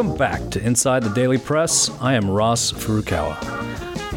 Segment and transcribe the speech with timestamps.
[0.00, 1.90] Welcome back to Inside the Daily Press.
[2.00, 3.36] I am Ross Furukawa.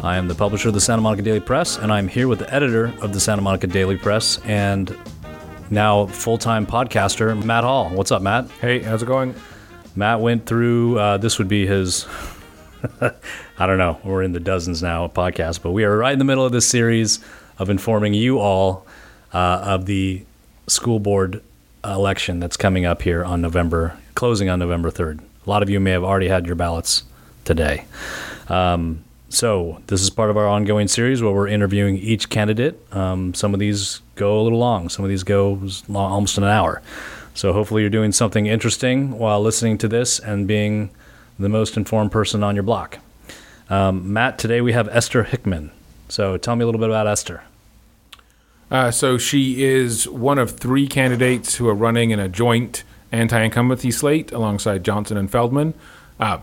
[0.02, 2.50] I am the publisher of the Santa Monica Daily Press, and I'm here with the
[2.54, 4.96] editor of the Santa Monica Daily Press and
[5.68, 7.90] now full time podcaster, Matt Hall.
[7.90, 8.48] What's up, Matt?
[8.62, 9.34] Hey, how's it going?
[9.94, 12.06] Matt went through, uh, this would be his,
[13.02, 16.18] I don't know, we're in the dozens now of podcasts, but we are right in
[16.18, 17.22] the middle of this series
[17.58, 18.86] of informing you all
[19.34, 20.24] uh, of the
[20.66, 21.42] school board
[21.84, 25.20] election that's coming up here on November, closing on November 3rd.
[25.46, 27.02] A lot of you may have already had your ballots
[27.44, 27.84] today.
[28.48, 32.80] Um, so, this is part of our ongoing series where we're interviewing each candidate.
[32.94, 36.44] Um, some of these go a little long, some of these go long, almost an
[36.44, 36.82] hour.
[37.34, 40.90] So, hopefully, you're doing something interesting while listening to this and being
[41.38, 42.98] the most informed person on your block.
[43.68, 45.72] Um, Matt, today we have Esther Hickman.
[46.08, 47.42] So, tell me a little bit about Esther.
[48.70, 52.82] Uh, so she is one of three candidates who are running in a joint
[53.14, 55.74] anti-incumbency slate alongside Johnson and Feldman.
[56.18, 56.38] Uh,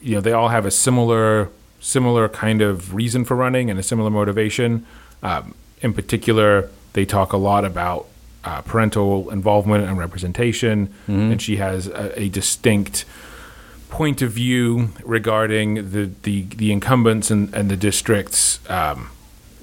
[0.00, 1.48] you know, they all have a similar
[1.80, 4.86] similar kind of reason for running and a similar motivation.
[5.22, 8.06] Um, in particular, they talk a lot about
[8.44, 11.32] uh, parental involvement and representation, mm-hmm.
[11.32, 13.04] and she has a, a, distinct
[13.88, 19.10] point of view regarding the the, the incumbents and, and the district's um,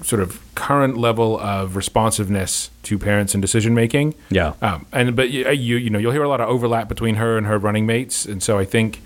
[0.02, 4.14] sort of current level of responsiveness to parents and decision making.
[4.30, 4.54] Yeah.
[4.62, 7.36] Um, and but you, you you know you'll hear a lot of overlap between her
[7.36, 9.00] and her running mates, and so I think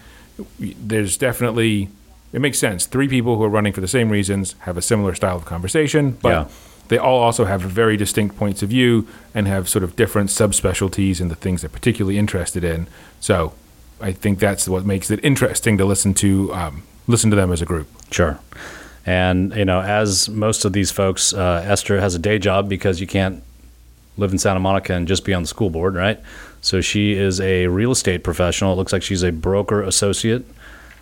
[0.59, 1.89] there's definitely
[2.33, 2.87] it makes sense.
[2.87, 6.19] Three people who are running for the same reasons have a similar style of conversation,
[6.20, 6.48] but yeah.
[6.89, 11.20] they all also have very distinct points of view and have sort of different subspecialties
[11.20, 12.89] in the things they're particularly interested in.
[13.20, 13.55] So
[14.00, 17.62] I think that's what makes it interesting to listen to um, listen to them as
[17.62, 17.89] a group.
[18.11, 18.41] Sure.
[19.06, 23.00] And you know, as most of these folks, uh, Esther has a day job because
[23.00, 23.42] you can't
[24.16, 26.20] live in Santa Monica and just be on the school board, right?
[26.60, 28.72] So she is a real estate professional.
[28.72, 30.47] It looks like she's a broker associate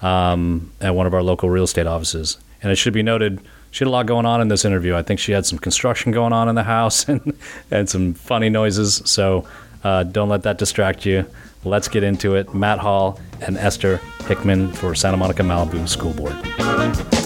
[0.01, 2.39] um, at one of our local real estate offices.
[2.63, 3.41] And it should be noted,
[3.71, 4.97] she had a lot going on in this interview.
[4.97, 7.37] I think she had some construction going on in the house and,
[7.71, 9.03] and some funny noises.
[9.05, 9.47] So
[9.85, 11.27] uh, don't let that distract you.
[11.65, 12.53] Let's get into it.
[12.55, 17.22] Matt Hall and Esther Hickman for Santa Monica Malibu School Board.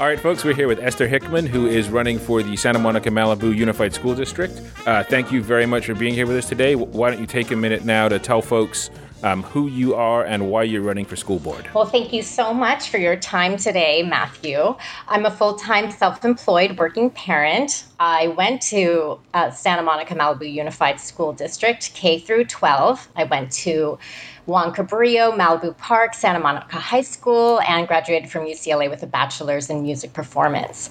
[0.00, 3.10] All right, folks, we're here with Esther Hickman, who is running for the Santa Monica
[3.10, 4.58] Malibu Unified School District.
[4.86, 6.74] Uh, thank you very much for being here with us today.
[6.74, 8.88] Why don't you take a minute now to tell folks
[9.22, 11.68] um, who you are and why you're running for school board.
[11.74, 14.74] Well, thank you so much for your time today, Matthew.
[15.08, 17.84] I'm a full time self employed working parent.
[17.98, 23.08] I went to uh, Santa Monica Malibu Unified School District K through 12.
[23.16, 23.98] I went to
[24.46, 29.70] Juan Cabrillo, Malibu Park, Santa Monica High School, and graduated from UCLA with a bachelor's
[29.70, 30.90] in music performance.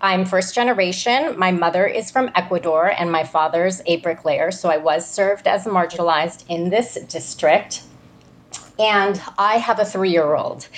[0.00, 1.38] I'm first generation.
[1.38, 5.64] My mother is from Ecuador, and my father's a bricklayer, so I was served as
[5.64, 7.82] marginalized in this district.
[8.78, 10.68] And I have a three year old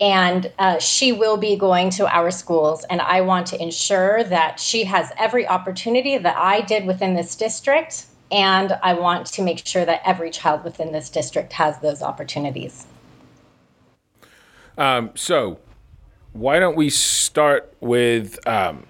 [0.00, 4.58] and uh, she will be going to our schools and i want to ensure that
[4.58, 9.64] she has every opportunity that i did within this district and I want to make
[9.66, 12.86] sure that every child within this district has those opportunities.
[14.78, 15.58] Um, so,
[16.32, 18.44] why don't we start with?
[18.48, 18.86] Um,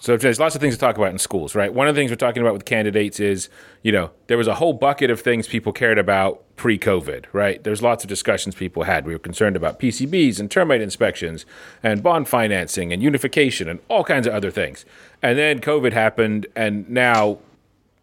[0.00, 1.72] so, there's lots of things to talk about in schools, right?
[1.72, 3.48] One of the things we're talking about with candidates is,
[3.82, 7.62] you know, there was a whole bucket of things people cared about pre COVID, right?
[7.62, 9.06] There's lots of discussions people had.
[9.06, 11.46] We were concerned about PCBs and termite inspections
[11.80, 14.84] and bond financing and unification and all kinds of other things.
[15.22, 17.38] And then COVID happened, and now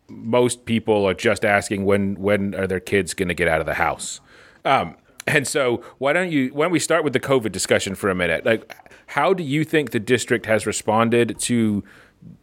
[0.08, 3.66] most people are just asking when when are their kids going to get out of
[3.66, 4.22] the house.
[4.64, 4.96] Um,
[5.28, 6.50] and so, why don't you?
[6.50, 8.46] Why don't we start with the COVID discussion for a minute?
[8.46, 8.72] Like,
[9.08, 11.84] how do you think the district has responded to,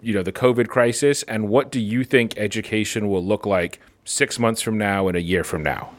[0.00, 4.38] you know, the COVID crisis, and what do you think education will look like six
[4.38, 5.90] months from now and a year from now?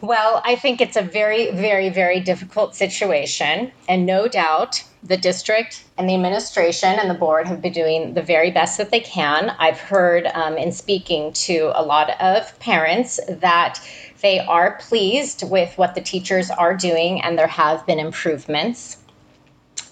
[0.00, 3.72] Well, I think it's a very, very, very difficult situation.
[3.88, 8.22] And no doubt the district and the administration and the board have been doing the
[8.22, 9.50] very best that they can.
[9.58, 13.80] I've heard um, in speaking to a lot of parents that
[14.20, 18.98] they are pleased with what the teachers are doing and there have been improvements.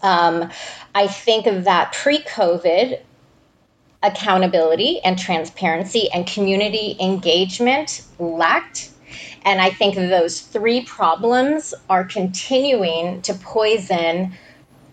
[0.03, 0.51] Um,
[0.95, 3.01] I think that pre COVID,
[4.03, 8.91] accountability and transparency and community engagement lacked
[9.47, 14.33] and I think those three problems are continuing to poison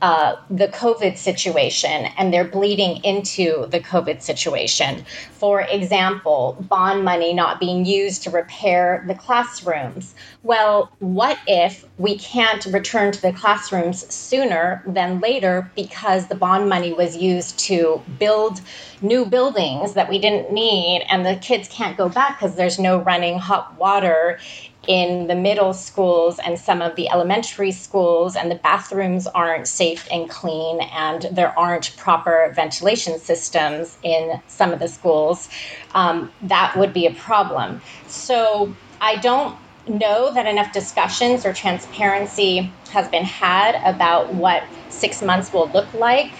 [0.04, 5.06] uh, the COVID situation and they're bleeding into the COVID situation.
[5.32, 10.14] For example, bond money not being used to repair the classrooms.
[10.44, 16.68] Well, what if we can't return to the classrooms sooner than later because the bond
[16.68, 18.60] money was used to build
[19.02, 22.98] new buildings that we didn't need and the kids can't go back because there's no
[22.98, 24.38] running hot water
[24.88, 30.08] in the middle schools and some of the elementary schools, and the bathrooms aren't safe
[30.12, 35.50] and clean, and there aren't proper ventilation systems in some of the schools,
[35.94, 37.82] um, that would be a problem.
[38.08, 39.58] So I don't
[39.88, 45.94] know that enough discussions or transparency has been had about what six months will look
[45.94, 46.32] like.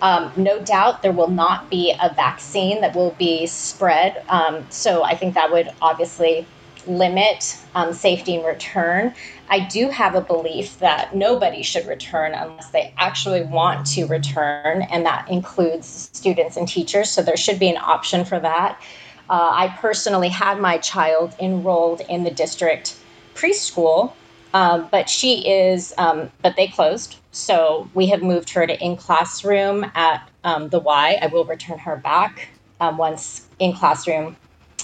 [0.00, 4.22] Um, no doubt there will not be a vaccine that will be spread.
[4.28, 6.46] Um, so I think that would obviously
[6.86, 9.14] limit um, safety and return.
[9.48, 14.82] I do have a belief that nobody should return unless they actually want to return,
[14.82, 17.10] and that includes students and teachers.
[17.10, 18.80] So there should be an option for that.
[19.30, 22.96] Uh, I personally had my child enrolled in the district
[23.34, 24.12] preschool,
[24.54, 27.16] um, but she is, um, but they closed.
[27.32, 31.18] So we have moved her to in classroom at um, the Y.
[31.20, 32.48] I will return her back
[32.80, 34.36] um, once in classroom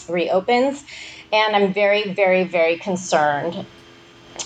[0.09, 0.85] reopens.
[1.35, 3.67] And I'm very, very, very concerned,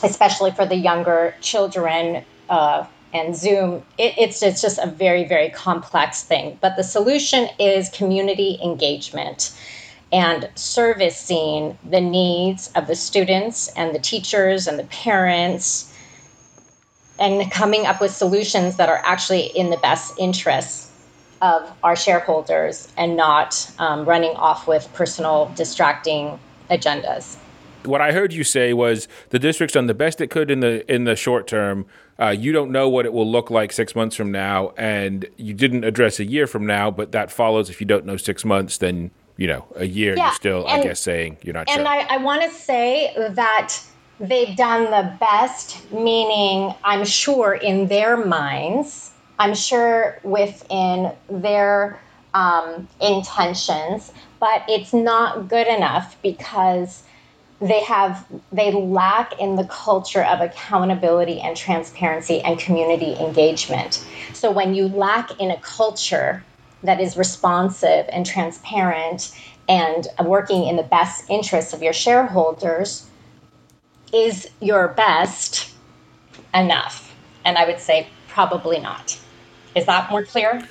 [0.03, 2.25] especially for the younger children.
[2.49, 6.57] Uh, and Zoom, it, it's, it's just a very, very complex thing.
[6.63, 9.55] But the solution is community engagement
[10.13, 15.95] and servicing the needs of the students and the teachers and the parents
[17.19, 20.91] and coming up with solutions that are actually in the best interests
[21.43, 26.39] of our shareholders and not um, running off with personal distracting
[26.71, 27.37] agendas.
[27.85, 30.91] What I heard you say was the district's done the best it could in the
[30.93, 31.87] in the short term.
[32.21, 35.55] Uh, you don't know what it will look like six months from now, and you
[35.55, 36.91] didn't address a year from now.
[36.91, 40.17] But that follows if you don't know six months, then you know a year.
[40.17, 41.79] Yeah, you're still, and, I guess, saying you're not and sure.
[41.79, 43.75] And I, I want to say that
[44.21, 52.01] they've done the best, meaning I'm sure in their minds, I'm sure within their
[52.35, 57.03] um, intentions but it's not good enough because
[57.61, 64.05] they have they lack in the culture of accountability and transparency and community engagement.
[64.33, 66.45] So when you lack in a culture
[66.85, 69.35] that is responsive and transparent
[69.69, 73.09] and working in the best interests of your shareholders
[74.13, 75.75] is your best
[76.55, 77.15] enough?
[77.45, 79.19] And i would say probably not.
[79.75, 80.67] Is that more clear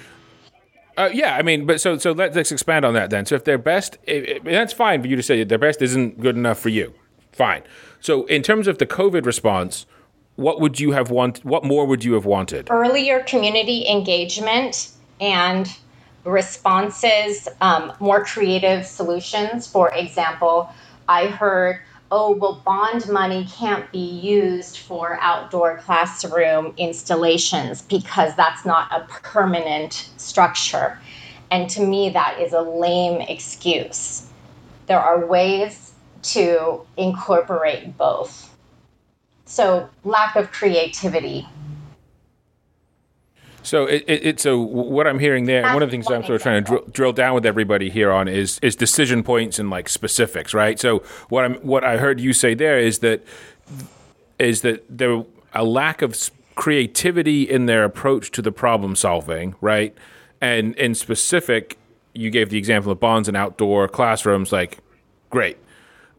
[0.98, 3.26] uh, yeah, I mean, but so so let, us expand on that then.
[3.26, 6.20] So if their best, it, it, that's fine for you to say their best isn't
[6.20, 6.94] good enough for you.
[7.32, 7.64] Fine.
[8.02, 9.86] So in terms of the COVID response,
[10.36, 11.46] what would you have want?
[11.46, 12.68] What more would you have wanted?
[12.72, 14.92] Earlier community engagement
[15.22, 15.68] and
[16.24, 19.68] responses, um, more creative solutions.
[19.68, 20.70] For example,
[21.08, 21.80] I heard
[22.12, 29.06] oh, well, bond money can't be used for outdoor classroom installations because that's not a
[29.24, 31.00] permanent structure.
[31.52, 34.28] And to me, that is a lame excuse.
[34.88, 35.92] There are ways
[36.24, 38.54] to incorporate both.
[39.46, 41.48] So, lack of creativity
[43.68, 46.42] so it, it, so what I'm hearing there, one of the things I'm sort of
[46.42, 49.90] trying to drill, drill, down with everybody here on is is decision points and like
[49.90, 50.80] specifics, right?
[50.80, 53.26] So what I'm what I heard you say there is that
[54.40, 59.94] is that there a lack of creativity in their approach to the problem solving, right?
[60.40, 61.78] And in specific,
[62.14, 64.78] you gave the example of bonds and outdoor classrooms, like
[65.30, 65.58] great.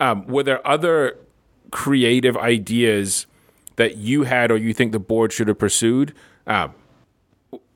[0.00, 1.16] Um, were there other
[1.70, 3.26] creative ideas
[3.76, 6.14] that you had or you think the board should have pursued?
[6.46, 6.74] Um,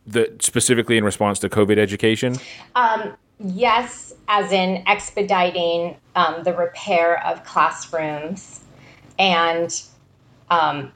[0.06, 2.37] the specifically in response to COVID education?
[2.75, 8.61] Um, yes, as in expediting um, the repair of classrooms.
[9.18, 9.82] And
[10.50, 10.92] um,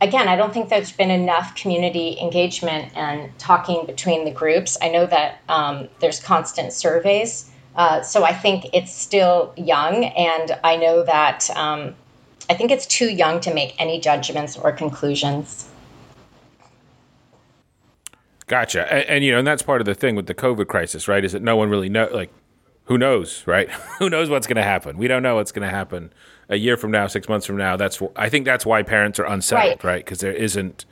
[0.00, 4.76] again, I don't think there's been enough community engagement and talking between the groups.
[4.82, 7.50] I know that um, there's constant surveys.
[7.76, 11.94] Uh, so I think it's still young, and I know that um,
[12.50, 15.69] I think it's too young to make any judgments or conclusions.
[18.50, 18.92] Gotcha.
[18.92, 21.24] And, and, you know, and that's part of the thing with the COVID crisis, right?
[21.24, 22.32] Is that no one really know, like,
[22.86, 23.70] who knows, right?
[24.00, 24.98] who knows what's going to happen?
[24.98, 26.12] We don't know what's going to happen
[26.48, 27.76] a year from now, six months from now.
[27.76, 30.04] That's I think that's why parents are unsettled, right?
[30.04, 30.32] Because right?
[30.32, 30.84] there isn't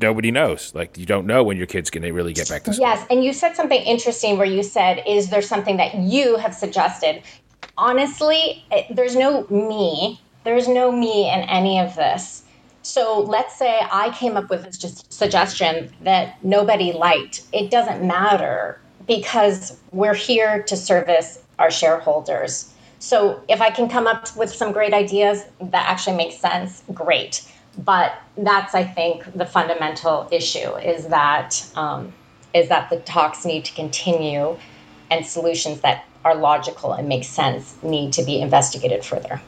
[0.00, 0.72] nobody knows.
[0.72, 2.86] Like you don't know when your kid's going to really get back to school.
[2.86, 6.54] Yes, and you said something interesting where you said, "Is there something that you have
[6.54, 7.22] suggested?"
[7.76, 10.20] Honestly, it, there's no me.
[10.44, 12.44] There's no me in any of this
[12.82, 14.72] So let's say I came up with a
[15.12, 17.42] suggestion that nobody liked.
[17.52, 22.72] It doesn't matter because we're here to service our shareholders.
[22.98, 27.46] So if I can come up with some great ideas that actually make sense, great.
[27.78, 32.12] But that's, I think, the fundamental issue is that um,
[32.52, 34.58] is that the talks need to continue,
[35.10, 39.40] and solutions that are logical and make sense need to be investigated further.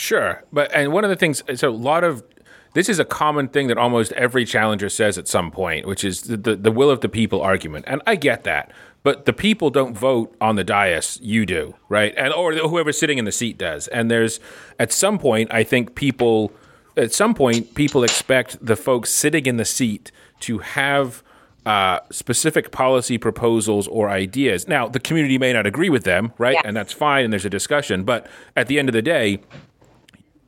[0.00, 2.24] Sure, but and one of the things, so a lot of
[2.72, 6.22] this is a common thing that almost every challenger says at some point, which is
[6.22, 8.72] the, the, the will of the people argument, and I get that.
[9.02, 12.14] But the people don't vote on the dais; you do, right?
[12.16, 13.88] And or whoever's sitting in the seat does.
[13.88, 14.40] And there's
[14.78, 16.50] at some point, I think people,
[16.96, 21.22] at some point, people expect the folks sitting in the seat to have
[21.66, 24.66] uh, specific policy proposals or ideas.
[24.66, 26.56] Now, the community may not agree with them, right?
[26.64, 28.04] And that's fine, and there's a discussion.
[28.04, 28.26] But
[28.56, 29.40] at the end of the day,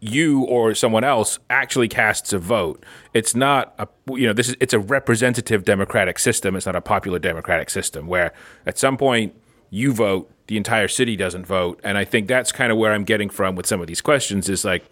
[0.05, 2.85] you or someone else actually casts a vote.
[3.15, 6.57] It's not a you know this is it's a representative democratic system.
[6.57, 8.33] It's not a popular democratic system where
[8.67, 9.33] at some point
[9.71, 13.05] you vote, the entire city doesn't vote, and I think that's kind of where I'm
[13.05, 14.85] getting from with some of these questions is like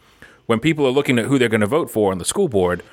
[0.47, 2.85] when people are looking at who they're going to vote for on the school board,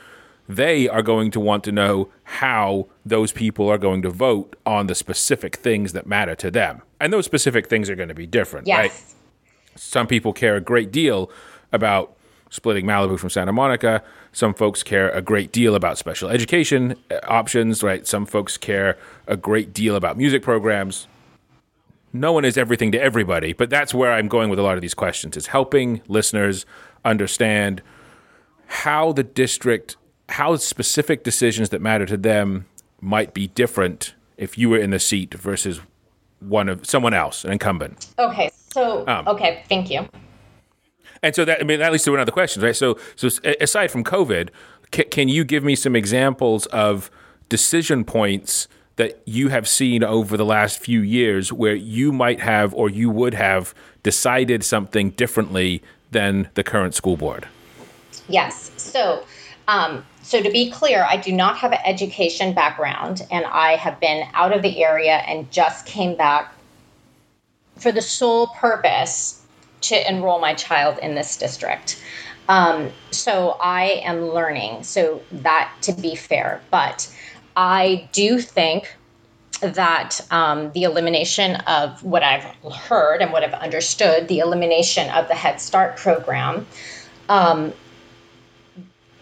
[0.50, 4.88] they are going to want to know how those people are going to vote on
[4.88, 6.81] the specific things that matter to them.
[7.00, 8.77] And those specific things are going to be different, yes.
[8.77, 9.79] right?
[9.79, 11.29] Some people care a great deal
[11.71, 12.15] about
[12.50, 14.03] splitting Malibu from Santa Monica.
[14.31, 18.05] Some folks care a great deal about special education uh, options, right?
[18.07, 18.97] Some folks care
[19.27, 21.07] a great deal about music programs.
[22.13, 24.81] No one is everything to everybody, but that's where I'm going with a lot of
[24.81, 26.65] these questions is helping listeners
[27.03, 27.81] understand
[28.67, 29.97] how the district
[30.29, 32.65] how specific decisions that matter to them
[33.00, 35.79] might be different if you were in the seat versus
[36.39, 38.07] one of someone else, an incumbent.
[38.19, 38.51] Okay.
[38.71, 40.07] So um, okay, thank you.
[41.24, 42.75] And so that I mean that leads to another question, right?
[42.75, 44.50] So so aside from COVID,
[44.93, 47.09] c- can you give me some examples of
[47.50, 52.74] decision points that you have seen over the last few years where you might have
[52.74, 57.47] or you would have decided something differently than the current school board?
[58.27, 58.71] Yes.
[58.77, 59.24] So
[59.67, 64.00] um, so, to be clear, I do not have an education background, and I have
[64.00, 66.53] been out of the area and just came back
[67.77, 69.37] for the sole purpose
[69.81, 72.01] to enroll my child in this district.
[72.50, 74.84] Um, so, I am learning.
[74.84, 77.13] So, that to be fair, but
[77.55, 78.96] I do think
[79.62, 85.27] that um, the elimination of what I've heard and what I've understood, the elimination of
[85.27, 86.67] the Head Start program,
[87.29, 87.74] um,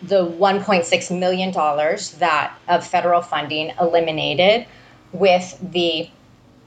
[0.01, 4.67] the 1.6 million dollars that of federal funding eliminated
[5.13, 6.09] with the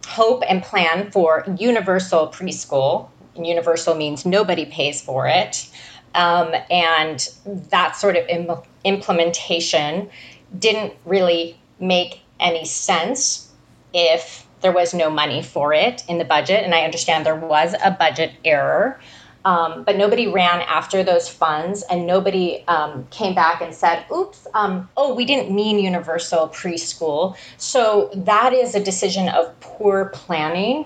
[0.07, 5.68] hope and plan for universal preschool and universal means nobody pays for it
[6.14, 7.28] um, and
[7.71, 8.50] that sort of Im-
[8.85, 10.11] implementation
[10.59, 13.50] didn't really make any sense
[13.95, 17.75] if there was no money for it in the budget and i understand there was
[17.85, 19.00] a budget error
[19.45, 24.47] um, but nobody ran after those funds and nobody um, came back and said, oops,
[24.52, 27.35] um, oh, we didn't mean universal preschool.
[27.57, 30.85] So that is a decision of poor planning.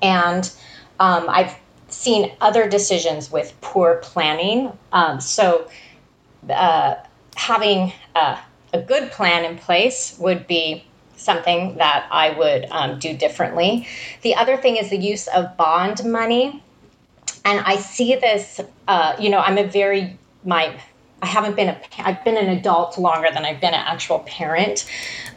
[0.00, 0.50] And
[1.00, 1.54] um, I've
[1.98, 4.72] seen other decisions with poor planning.
[4.92, 5.68] Um, so
[6.48, 6.94] uh,
[7.34, 8.38] having a,
[8.72, 10.84] a, good plan in place would be
[11.16, 13.88] something that I would um, do differently.
[14.22, 16.62] The other thing is the use of bond money
[17.44, 18.60] and I see this.
[18.86, 20.78] Uh, you know, I'm a very my.
[21.20, 21.80] I haven't been a.
[21.98, 24.88] I've been an adult longer than I've been an actual parent.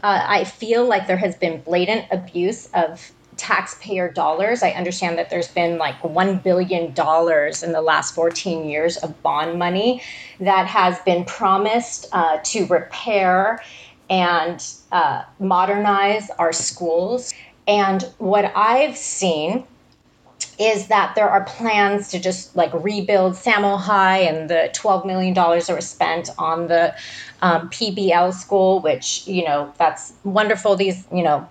[0.04, 4.62] Uh, I feel like there has been blatant abuse of taxpayer dollars.
[4.62, 9.58] I understand that there's been like $1 billion in the last 14 years of bond
[9.58, 10.04] money
[10.40, 13.64] that has been promised uh, to repair
[14.12, 17.34] and uh, modernize our schools.
[17.68, 19.64] And what I've seen
[20.60, 25.34] is that there are plans to just like rebuild Samo High and the $12 million
[25.34, 26.94] that was spent on the
[27.42, 30.76] um, PBL school, which, you know, that's wonderful.
[30.76, 31.50] These, you know,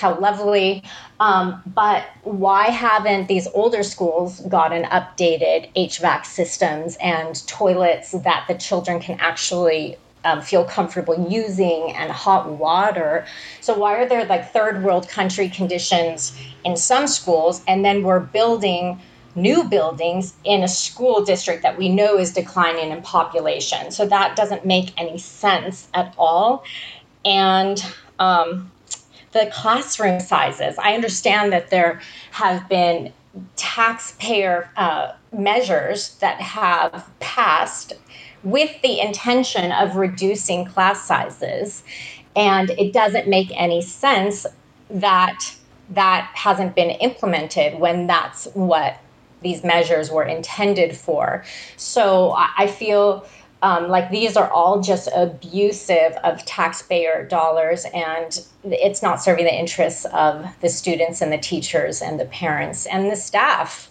[0.00, 0.82] how lovely.
[1.20, 8.54] Um, but why haven't these older schools gotten updated HVAC systems and toilets that the
[8.54, 13.26] children can actually um, feel comfortable using and hot water.
[13.60, 18.20] So, why are there like third world country conditions in some schools, and then we're
[18.20, 19.00] building
[19.34, 23.90] new buildings in a school district that we know is declining in population?
[23.90, 26.64] So, that doesn't make any sense at all.
[27.24, 27.82] And
[28.18, 28.70] um,
[29.32, 32.00] the classroom sizes, I understand that there
[32.32, 33.12] have been
[33.56, 37.92] taxpayer uh, measures that have passed
[38.42, 41.82] with the intention of reducing class sizes.
[42.34, 44.46] And it doesn't make any sense
[44.88, 45.54] that
[45.90, 48.98] that hasn't been implemented when that's what
[49.42, 51.44] these measures were intended for.
[51.76, 53.26] So I feel
[53.62, 59.54] um, like these are all just abusive of taxpayer dollars and it's not serving the
[59.54, 63.89] interests of the students and the teachers and the parents and the staff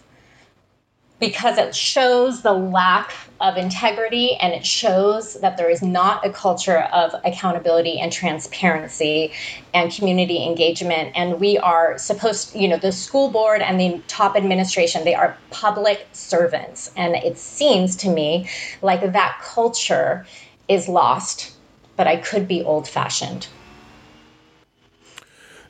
[1.20, 6.30] because it shows the lack of integrity and it shows that there is not a
[6.30, 9.32] culture of accountability and transparency
[9.72, 11.12] and community engagement.
[11.14, 15.36] And we are supposed you know the school board and the top administration they are
[15.50, 16.90] public servants.
[16.96, 18.48] And it seems to me
[18.82, 20.26] like that culture
[20.70, 21.52] is lost
[21.96, 23.48] but i could be old fashioned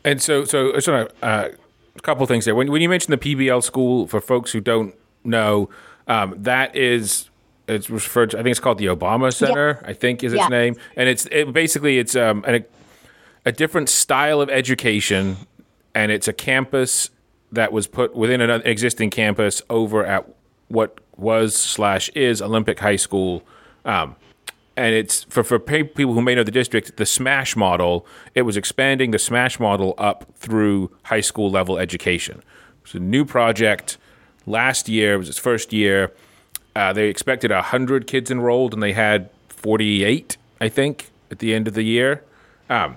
[0.04, 1.48] and so so so uh,
[1.96, 2.54] a couple things there.
[2.54, 5.70] When, when you mentioned the pbl school for folks who don't no,
[6.06, 7.30] um, that is
[7.68, 8.38] it's referred to.
[8.38, 9.82] I think it's called the Obama Center.
[9.84, 12.64] I think is its name, and it's it, basically it's um, a,
[13.46, 15.36] a different style of education,
[15.94, 17.10] and it's a campus
[17.52, 20.28] that was put within an existing campus over at
[20.68, 23.42] what was slash is Olympic High School.
[23.84, 24.16] Um,
[24.76, 28.06] and it's for, for people who may know the district, the SMASH model.
[28.34, 32.42] It was expanding the SMASH model up through high school level education.
[32.82, 33.98] It's a new project
[34.46, 36.12] last year, it was its first year.
[36.74, 41.68] Uh, they expected 100 kids enrolled, and they had 48, I think, at the end
[41.68, 42.24] of the year.
[42.68, 42.96] Um,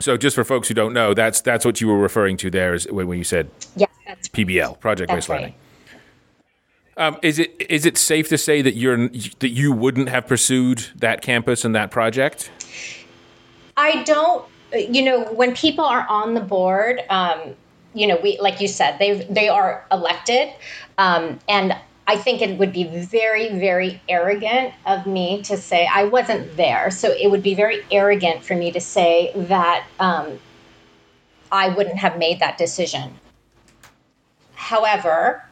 [0.00, 2.74] so, just for folks who don't know, that's that's what you were referring to there
[2.74, 5.54] is when, when you said yeah, PBL, project based learning.
[6.96, 10.86] Um, is it is it safe to say that you're that you wouldn't have pursued
[10.96, 12.50] that campus and that project?
[13.76, 14.44] I don't.
[14.72, 17.54] You know, when people are on the board, um,
[17.94, 20.50] you know, we like you said, they they are elected,
[20.98, 21.74] um, and
[22.08, 26.90] I think it would be very, very arrogant of me to say I wasn't there.
[26.90, 30.38] So it would be very arrogant for me to say that um,
[31.52, 33.14] I wouldn't have made that decision.
[34.54, 35.44] However,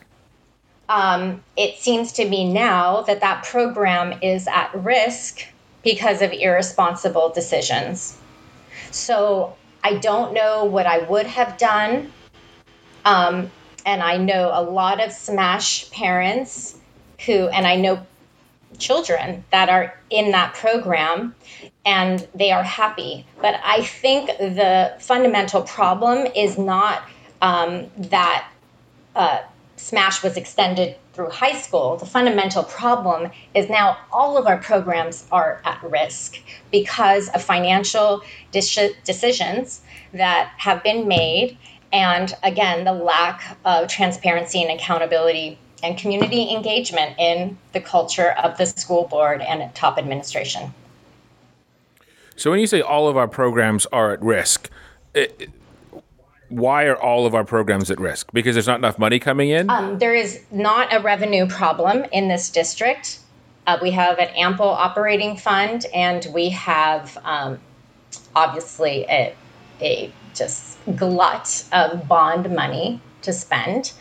[0.88, 5.45] um, it seems to me now that that program is at risk
[5.83, 8.19] because of irresponsible decisions.
[8.93, 12.13] So I don't know what I would have done
[13.06, 13.50] um,
[13.86, 16.76] and I know a lot of SMASH parents
[17.25, 18.04] who, and I know
[18.78, 21.34] children that are in that program
[21.86, 23.25] and they are happy.
[23.40, 27.02] But I think the fundamental problem is not
[27.40, 28.50] um, that
[29.14, 29.38] uh,
[29.76, 31.97] SMASH was extended through high school.
[31.97, 36.38] The fundamental problem is now all of our programs are at risk
[36.73, 39.80] because of financial decisions
[40.12, 41.56] that have been made
[41.92, 48.56] and again, the lack of transparency and accountability and community engagement in the culture of
[48.58, 50.72] the school board and top administration.
[52.36, 54.70] So, when you say all of our programs are at risk,
[55.14, 55.49] it,
[56.49, 58.30] why are all of our programs at risk?
[58.32, 59.70] Because there's not enough money coming in?
[59.70, 63.20] Um, there is not a revenue problem in this district.
[63.66, 67.58] Uh, we have an ample operating fund, and we have um,
[68.34, 69.34] obviously a,
[69.80, 73.92] a just glut of bond money to spend.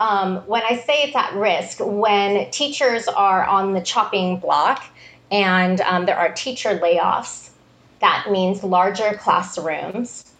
[0.00, 4.84] Um, when I say it's at risk, when teachers are on the chopping block
[5.30, 7.50] and um, there are teacher layoffs,
[8.00, 10.32] that means larger classrooms.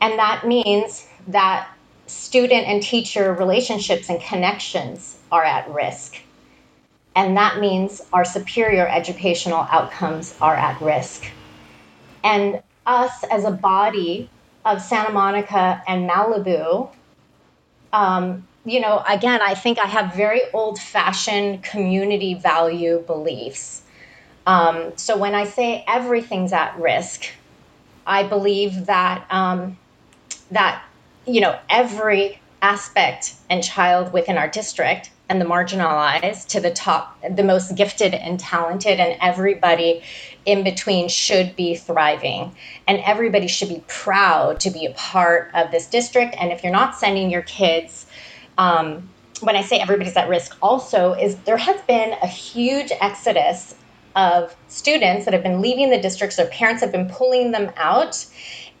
[0.00, 1.68] And that means that
[2.06, 6.20] student and teacher relationships and connections are at risk.
[7.16, 11.30] And that means our superior educational outcomes are at risk.
[12.24, 14.28] And us as a body
[14.64, 16.90] of Santa Monica and Malibu,
[17.92, 23.82] um, you know, again, I think I have very old fashioned community value beliefs.
[24.46, 27.26] Um, so when I say everything's at risk,
[28.06, 29.78] I believe that um,
[30.50, 30.82] that
[31.26, 37.18] you know every aspect and child within our district and the marginalized to the top,
[37.30, 40.02] the most gifted and talented, and everybody
[40.44, 42.54] in between should be thriving.
[42.86, 46.34] And everybody should be proud to be a part of this district.
[46.38, 48.06] And if you're not sending your kids,
[48.58, 49.08] um,
[49.40, 53.74] when I say everybody's at risk, also is there has been a huge exodus
[54.16, 56.36] of students that have been leaving the districts.
[56.36, 58.24] Their parents have been pulling them out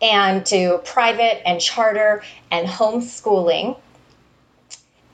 [0.00, 3.76] and to private and charter and homeschooling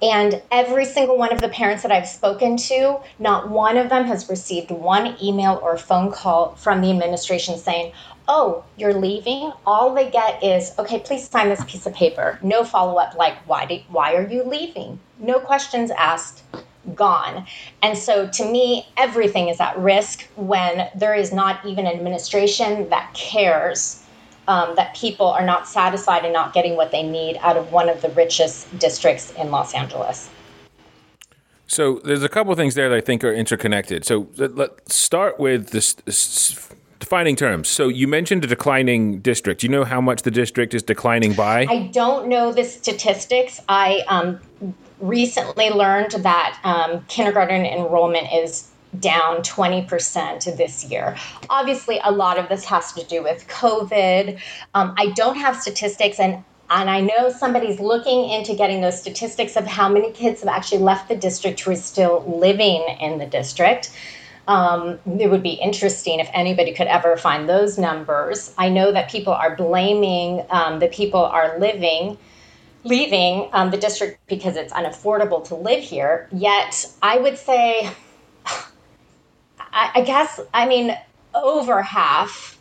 [0.02, 4.06] And every single one of the parents that I've spoken to, not one of them
[4.06, 7.92] has received one email or phone call from the administration saying,
[8.28, 9.52] Oh, you're leaving?
[9.66, 12.38] All they get is, okay, please sign this piece of paper.
[12.42, 15.00] No follow up, like, why, did, why are you leaving?
[15.18, 16.44] No questions asked,
[16.94, 17.46] gone.
[17.82, 22.88] And so to me, everything is at risk when there is not even an administration
[22.90, 23.99] that cares
[24.50, 27.88] um, that people are not satisfied and not getting what they need out of one
[27.88, 30.28] of the richest districts in Los Angeles.
[31.68, 34.04] So there's a couple of things there that I think are interconnected.
[34.04, 37.68] So let, us start with this, this, defining terms.
[37.68, 39.60] So you mentioned a declining district.
[39.60, 41.66] Do you know how much the district is declining by?
[41.70, 43.60] I don't know the statistics.
[43.68, 44.40] I um,
[44.98, 51.16] recently learned that um, kindergarten enrollment is down 20% this year.
[51.48, 54.40] Obviously, a lot of this has to do with COVID.
[54.74, 59.56] Um, I don't have statistics, and and I know somebody's looking into getting those statistics
[59.56, 63.26] of how many kids have actually left the district who are still living in the
[63.26, 63.90] district.
[64.46, 68.54] Um, it would be interesting if anybody could ever find those numbers.
[68.56, 72.16] I know that people are blaming um, the people are living,
[72.84, 76.28] leaving um, the district because it's unaffordable to live here.
[76.32, 77.90] Yet, I would say
[79.72, 80.96] I, I guess, I mean,
[81.34, 82.58] over half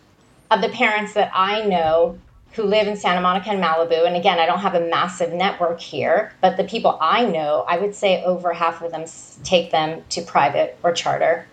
[0.51, 2.17] of the parents that I know
[2.53, 5.79] who live in Santa Monica and Malibu, and again, I don't have a massive network
[5.79, 9.05] here, but the people I know, I would say over half of them
[9.43, 11.47] take them to private or charter.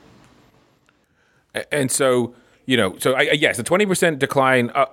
[1.71, 4.87] And so, you know, so I, yes, the 20% decline, uh,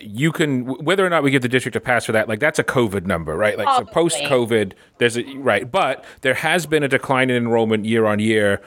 [0.00, 2.58] you can whether or not we give the district a pass for that like that's
[2.58, 3.86] a covid number right like Probably.
[3.86, 8.04] so post covid there's a right but there has been a decline in enrollment year
[8.04, 8.60] on year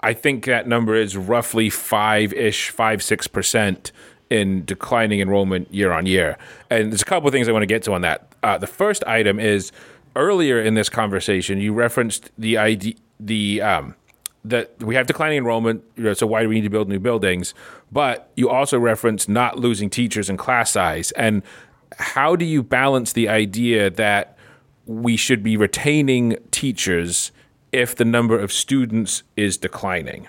[0.00, 3.90] I think that number is roughly five ish, five, 6%
[4.30, 6.38] in declining enrollment year on year.
[6.70, 8.32] And there's a couple of things I want to get to on that.
[8.42, 9.72] Uh, the first item is
[10.16, 13.94] earlier in this conversation, you referenced the idea, the, um,
[14.44, 16.98] that we have declining enrollment, you know, so why do we need to build new
[16.98, 17.54] buildings?
[17.92, 21.12] But you also referenced not losing teachers and class size.
[21.12, 21.42] And
[21.98, 24.36] how do you balance the idea that
[24.86, 27.32] we should be retaining teachers
[27.74, 30.28] if the number of students is declining?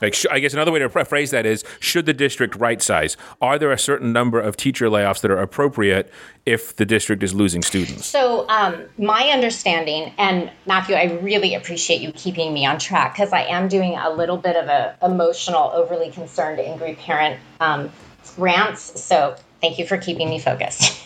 [0.00, 3.16] Like, sh- I guess another way to phrase that is: Should the district right size?
[3.40, 6.12] Are there a certain number of teacher layoffs that are appropriate
[6.44, 8.06] if the district is losing students?
[8.06, 13.32] So, um, my understanding, and Matthew, I really appreciate you keeping me on track because
[13.32, 17.90] I am doing a little bit of a emotional, overly concerned, angry parent um,
[18.36, 19.00] rants.
[19.00, 21.00] So, thank you for keeping me focused.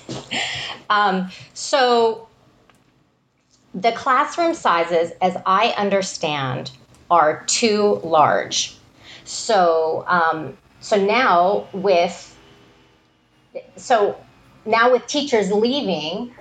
[0.90, 2.28] um, so,
[3.74, 6.70] the classroom sizes, as I understand,
[7.10, 8.76] are too large.
[9.24, 12.30] So, um, so now with
[13.76, 14.16] so
[14.64, 16.34] now with teachers leaving,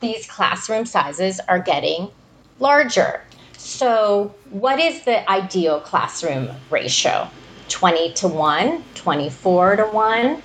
[0.00, 2.10] these classroom sizes are getting
[2.58, 3.22] larger.
[3.56, 7.28] So, what is the ideal classroom ratio?
[7.68, 10.42] 20 to 1, 24 to 1?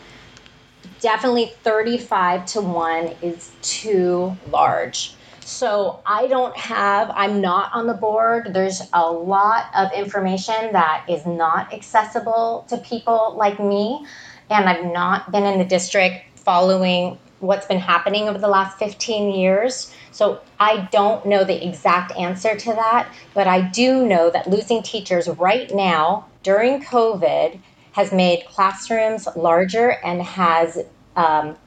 [1.02, 5.14] Definitely 35 to 1 is too large.
[5.50, 8.54] So I don't have, I'm not on the board.
[8.54, 14.06] There's a lot of information that is not accessible to people like me.
[14.52, 19.32] And I've not been in the district following what's been happening over the last 15
[19.32, 19.92] years.
[20.12, 24.84] So I don't know the exact answer to that, but I do know that losing
[24.84, 27.60] teachers right now during COVID
[27.94, 30.78] has made classrooms larger and has
[31.16, 31.58] um,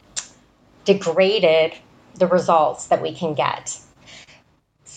[0.84, 1.74] degraded
[2.14, 3.78] the results that we can get.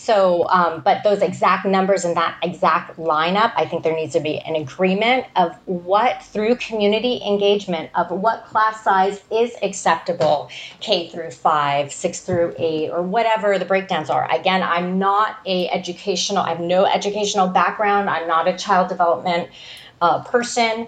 [0.06, 4.20] So, um, but those exact numbers and that exact lineup, I think there needs to
[4.20, 10.48] be an agreement of what, through community engagement, of what class size is acceptable,
[10.78, 14.30] K through five, six through eight, or whatever the breakdowns are.
[14.32, 18.08] Again, I'm not a educational, I have no educational background.
[18.08, 19.50] I'm not a child development
[20.00, 20.86] uh, person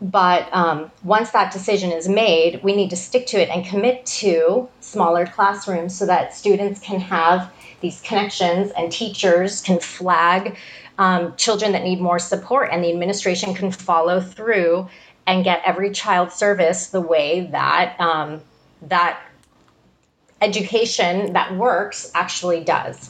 [0.00, 4.06] but um, once that decision is made, we need to stick to it and commit
[4.06, 10.56] to smaller classrooms so that students can have these connections and teachers can flag
[10.98, 14.88] um, children that need more support and the administration can follow through
[15.26, 18.40] and get every child service the way that um,
[18.82, 19.20] that
[20.40, 23.08] education that works actually does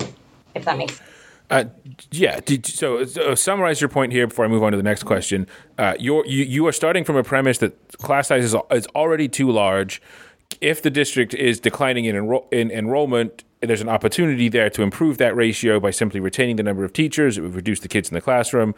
[0.54, 1.09] if that makes sense
[1.50, 1.64] uh,
[2.12, 2.40] yeah.
[2.64, 5.46] So, so, summarize your point here before I move on to the next question.
[5.76, 9.50] Uh, you you are starting from a premise that class size is, is already too
[9.50, 10.00] large.
[10.60, 15.18] If the district is declining in, enro- in enrollment, there's an opportunity there to improve
[15.18, 17.36] that ratio by simply retaining the number of teachers.
[17.36, 18.74] It would reduce the kids in the classroom,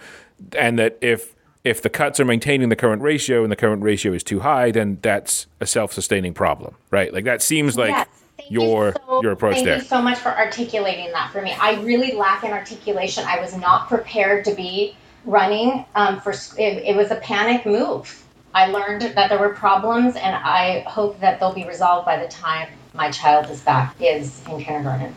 [0.56, 4.12] and that if if the cuts are maintaining the current ratio and the current ratio
[4.12, 7.12] is too high, then that's a self-sustaining problem, right?
[7.12, 8.08] Like that seems like.
[8.48, 9.74] Your you so, your approach thank there.
[9.74, 11.52] Thank you so much for articulating that for me.
[11.60, 13.24] I really lack in articulation.
[13.26, 16.32] I was not prepared to be running um, for.
[16.32, 18.18] It, it was a panic move.
[18.54, 22.28] I learned that there were problems, and I hope that they'll be resolved by the
[22.28, 25.14] time my child is back is in kindergarten.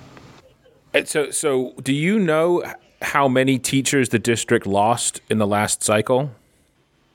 [1.04, 2.64] So, so do you know
[3.02, 6.32] how many teachers the district lost in the last cycle?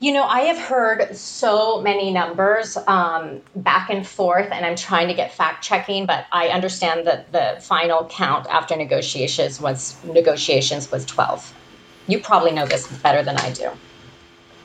[0.01, 5.07] You know, I have heard so many numbers um, back and forth, and I'm trying
[5.09, 6.07] to get fact checking.
[6.07, 11.53] But I understand that the final count after negotiations was negotiations was 12.
[12.07, 13.69] You probably know this better than I do.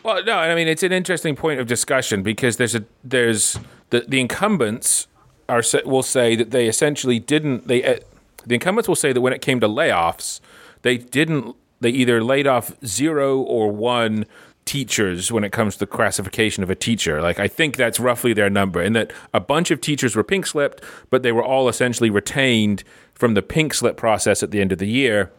[0.03, 3.59] Well, no, I mean it's an interesting point of discussion because there's a there's
[3.91, 5.07] the the incumbents
[5.51, 7.99] are will say that they essentially didn't they uh,
[8.47, 10.41] the incumbents will say that when it came to layoffs,
[10.81, 14.25] they didn't they either laid off zero or one
[14.67, 17.23] teachers when it comes to the classification of a teacher.
[17.23, 20.47] Like I think that's roughly their number, and that a bunch of teachers were pink
[20.47, 24.73] slipped, but they were all essentially retained from the pink slip process at the end
[24.73, 25.33] of the year.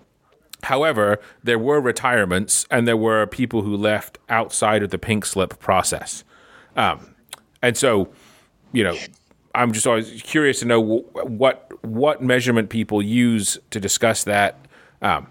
[0.64, 5.60] However, there were retirements and there were people who left outside of the pink slip
[5.60, 6.24] process.
[6.76, 7.14] Um,
[7.62, 8.10] and so,
[8.72, 8.98] you know,
[9.54, 14.66] I'm just always curious to know what what measurement people use to discuss that.
[15.02, 15.28] Um,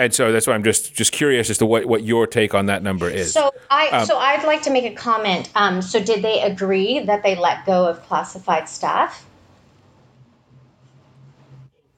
[0.00, 2.66] and so that's why I'm just just curious as to what, what your take on
[2.66, 3.32] that number is.
[3.32, 5.50] So I um, so I'd like to make a comment.
[5.54, 9.26] Um, so did they agree that they let go of classified staff?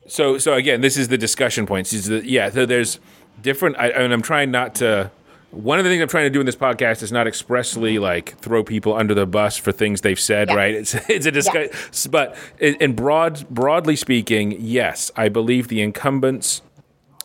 [0.09, 1.93] So so again, this is the discussion points.
[1.93, 2.51] Is that yeah?
[2.51, 2.99] So there's
[3.41, 3.79] different.
[3.79, 5.11] I, and I'm trying not to.
[5.53, 8.39] One of the things I'm trying to do in this podcast is not expressly like
[8.39, 10.49] throw people under the bus for things they've said.
[10.49, 10.55] Yeah.
[10.55, 10.75] Right?
[10.75, 11.71] It's it's a discussion.
[11.73, 12.09] Yeah.
[12.11, 16.63] But in broad broadly speaking, yes, I believe the incumbents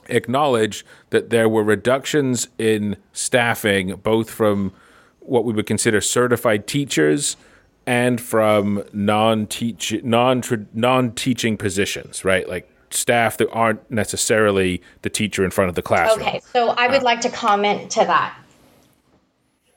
[0.09, 4.73] acknowledge that there were reductions in staffing, both from
[5.19, 7.37] what we would consider certified teachers
[7.85, 10.41] and from non-teach non
[10.73, 12.47] non-teaching positions, right?
[12.47, 16.27] Like staff that aren't necessarily the teacher in front of the classroom.
[16.27, 18.37] Okay, so I would uh, like to comment to that.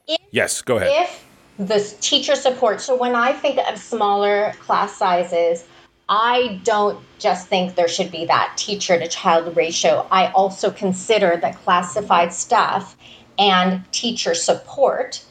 [0.07, 0.91] If, yes, go ahead.
[0.93, 1.25] If
[1.59, 5.65] the teacher support, so when I think of smaller class sizes,
[6.11, 10.09] I don't just think there should be that teacher to child ratio.
[10.11, 12.97] I also consider that classified staff
[13.39, 15.25] and teacher support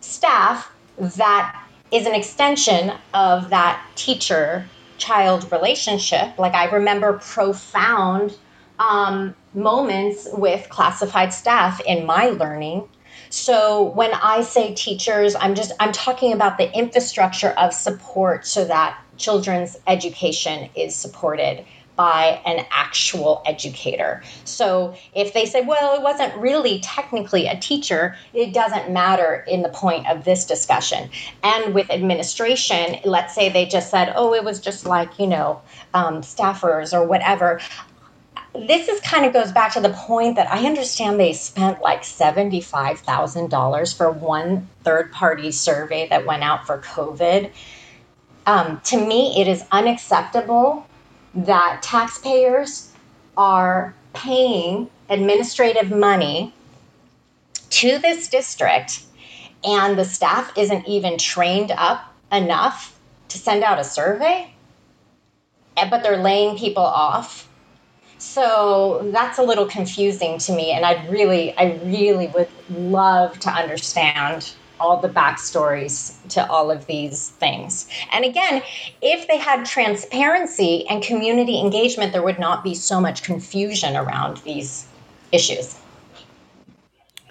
[0.00, 4.66] staff that is an extension of that teacher
[4.96, 6.38] child relationship.
[6.38, 8.38] Like I remember profound
[8.78, 12.88] um, moments with classified staff in my learning.
[13.34, 18.64] So when I say teachers, I'm just I'm talking about the infrastructure of support so
[18.64, 21.64] that children's education is supported
[21.96, 24.22] by an actual educator.
[24.44, 29.62] So if they say, well, it wasn't really technically a teacher, it doesn't matter in
[29.62, 31.10] the point of this discussion.
[31.42, 35.60] And with administration, let's say they just said, oh, it was just like, you know,
[35.92, 37.60] um, staffers or whatever.
[38.54, 42.02] This is kind of goes back to the point that I understand they spent like
[42.02, 47.50] $75,000 for one third party survey that went out for COVID.
[48.46, 50.86] Um, to me, it is unacceptable
[51.34, 52.92] that taxpayers
[53.36, 56.54] are paying administrative money
[57.70, 59.02] to this district
[59.64, 64.52] and the staff isn't even trained up enough to send out a survey,
[65.76, 67.48] eh, but they're laying people off.
[68.24, 73.50] So that's a little confusing to me, and I'd really, I really would love to
[73.50, 77.86] understand all the backstories to all of these things.
[78.12, 78.62] And again,
[79.02, 84.38] if they had transparency and community engagement, there would not be so much confusion around
[84.38, 84.86] these
[85.30, 85.76] issues.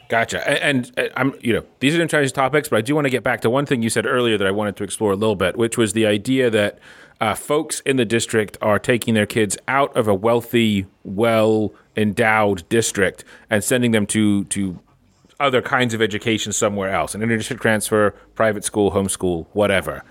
[0.10, 0.47] Gotcha.
[0.47, 3.23] And, and, I'm, you know, these are interesting topics, but I do want to get
[3.23, 5.58] back to one thing you said earlier that I wanted to explore a little bit,
[5.58, 6.79] which was the idea that
[7.21, 12.67] uh, folks in the district are taking their kids out of a wealthy, well endowed
[12.69, 14.80] district and sending them to to
[15.39, 20.04] other kinds of education somewhere else, an interdistrict transfer, private school, homeschool, whatever.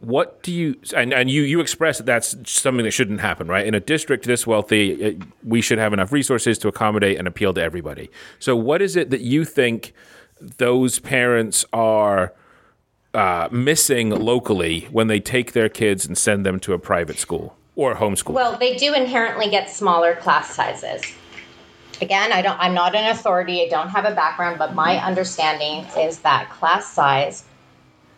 [0.00, 3.66] What do you and, and you you express that that's something that shouldn't happen, right?
[3.66, 7.52] In a district this wealthy, it, we should have enough resources to accommodate and appeal
[7.54, 8.10] to everybody.
[8.38, 9.92] So, what is it that you think
[10.40, 12.34] those parents are
[13.16, 17.56] uh, missing locally when they take their kids and send them to a private school
[17.74, 18.34] or homeschool?
[18.34, 21.02] Well, they do inherently get smaller class sizes.
[22.02, 25.86] Again i don't i'm not an authority i don't have a background but my understanding
[25.96, 27.44] is that class size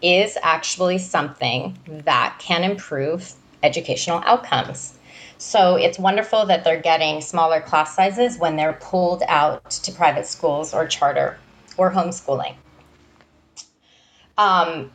[0.03, 3.33] is actually something that can improve
[3.63, 4.99] educational outcomes.
[5.39, 10.27] So it's wonderful that they're getting smaller class sizes when they're pulled out to private
[10.27, 11.39] schools or charter
[11.77, 12.57] or homeschooling
[14.39, 14.91] um,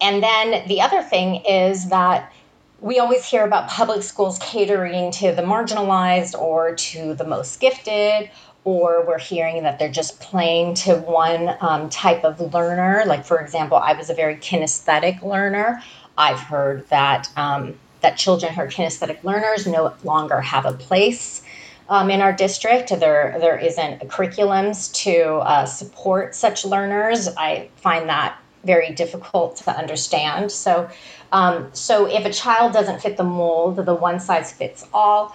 [0.00, 2.32] and then the other thing is that
[2.80, 8.30] we always hear about public schools catering to the marginalized or to the most gifted
[8.64, 13.04] or we're hearing that they're just playing to one um, type of learner.
[13.06, 15.82] Like, for example, I was a very kinesthetic learner.
[16.16, 21.42] I've heard that um, that children who are kinesthetic learners no longer have a place
[21.88, 22.88] um, in our district.
[22.88, 27.28] There there isn't curriculums to uh, support such learners.
[27.36, 30.50] I find that very difficult to understand.
[30.50, 30.88] So,
[31.32, 35.34] um, so if a child doesn't fit the mold, the one size fits all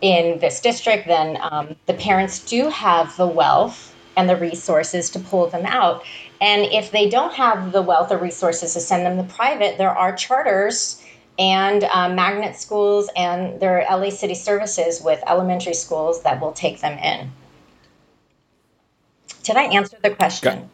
[0.00, 5.18] in this district, then um, the parents do have the wealth and the resources to
[5.18, 6.04] pull them out.
[6.40, 9.90] And if they don't have the wealth or resources to send them to private, there
[9.90, 11.02] are charters
[11.38, 16.52] and um, magnet schools, and there are LA City services with elementary schools that will
[16.52, 17.30] take them in.
[19.42, 20.70] Did I answer the question?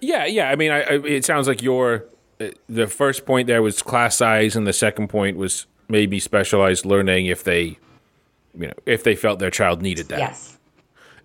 [0.00, 0.50] Yeah, yeah.
[0.50, 2.04] I mean, I, I, it sounds like your
[2.40, 6.84] uh, the first point there was class size, and the second point was maybe specialized
[6.84, 7.78] learning if they
[8.58, 10.18] you know, if they felt their child needed that.
[10.18, 10.56] Yes.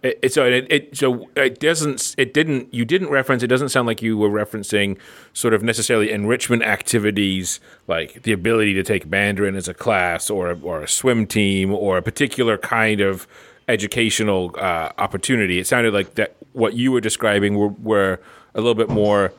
[0.03, 3.69] It, it, so it, it, so it doesn't it didn't you didn't reference it doesn't
[3.69, 4.99] sound like you were referencing
[5.33, 10.51] sort of necessarily enrichment activities like the ability to take Mandarin as a class or
[10.51, 13.27] a, or a swim team or a particular kind of
[13.67, 15.57] educational uh, opportunity.
[15.57, 18.19] It sounded like that what you were describing were, were
[18.55, 19.33] a little bit more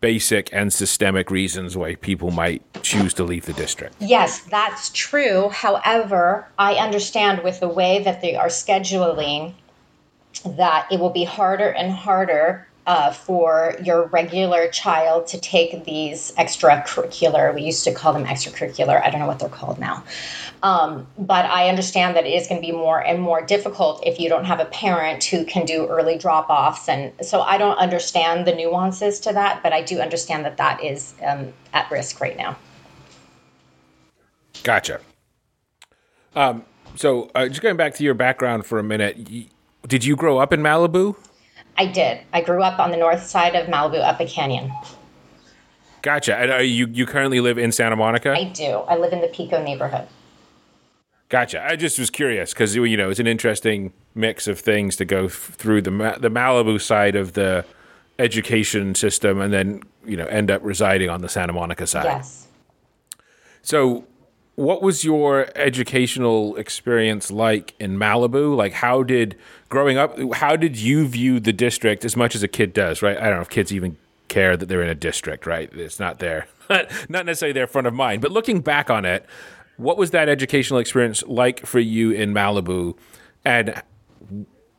[0.00, 3.94] basic and systemic reasons why people might choose to leave the district.
[4.00, 5.50] Yes, that's true.
[5.50, 9.52] However, I understand with the way that they are scheduling
[10.46, 16.32] that it will be harder and harder uh, for your regular child to take these
[16.32, 20.04] extracurricular, we used to call them extracurricular, I don't know what they're called now.
[20.62, 24.20] Um, but I understand that it is going to be more and more difficult if
[24.20, 26.88] you don't have a parent who can do early drop offs.
[26.88, 30.82] And so I don't understand the nuances to that, but I do understand that that
[30.82, 32.56] is um, at risk right now.
[34.62, 35.00] Gotcha.
[36.34, 36.64] Um,
[36.96, 39.50] so uh, just going back to your background for a minute,
[39.86, 41.16] did you grow up in Malibu?
[41.76, 42.20] I did.
[42.32, 44.72] I grew up on the north side of Malibu, up a canyon.
[46.02, 46.36] Gotcha.
[46.36, 48.32] And uh, you you currently live in Santa Monica?
[48.32, 48.84] I do.
[48.88, 50.06] I live in the Pico neighborhood.
[51.30, 51.64] Gotcha.
[51.64, 55.28] I just was curious because you know it's an interesting mix of things to go
[55.28, 57.64] through the the Malibu side of the
[58.18, 62.04] education system, and then you know end up residing on the Santa Monica side.
[62.04, 62.48] Yes.
[63.62, 64.04] So
[64.56, 68.56] what was your educational experience like in Malibu?
[68.56, 69.36] Like, how did
[69.68, 73.16] growing up, how did you view the district as much as a kid does, right?
[73.18, 73.96] I don't know if kids even
[74.28, 75.72] care that they're in a district, right?
[75.74, 76.46] It's not there,
[77.08, 78.22] not necessarily their front of mind.
[78.22, 79.26] But looking back on it,
[79.76, 82.96] what was that educational experience like for you in Malibu?
[83.44, 83.82] And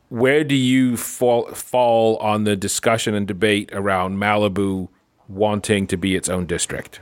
[0.08, 4.88] where do you fall, fall on the discussion and debate around Malibu
[5.28, 7.00] wanting to be its own district?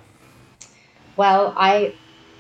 [1.17, 1.95] Well, I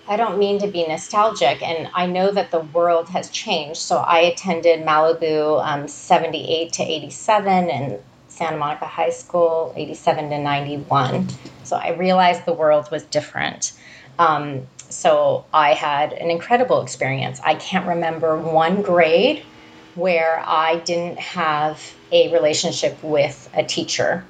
[0.06, 3.80] I don't mean to be nostalgic, and I know that the world has changed.
[3.80, 10.38] So I attended Malibu um, 78 to 87 and Santa Monica High School 87 to
[10.38, 11.28] 91.
[11.62, 13.72] So I realized the world was different.
[14.18, 17.40] Um, so I had an incredible experience.
[17.42, 19.46] I can't remember one grade
[19.94, 24.28] where I didn't have a relationship with a teacher.